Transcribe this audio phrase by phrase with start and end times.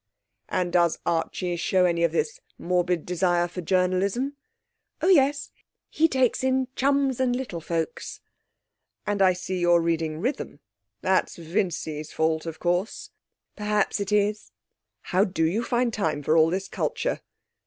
[0.49, 4.35] 'And does Archie show any of this morbid desire for journalism?'
[4.99, 5.51] 'Oh yes.
[5.91, 8.19] He takes in Chums and Little Folks.'
[9.05, 10.59] 'And I see you're reading Rhythm.
[11.01, 13.11] That's Vincy's fault, of course.'
[13.55, 14.51] 'Perhaps it is.'
[15.01, 17.21] 'How do you find time for all this culture?'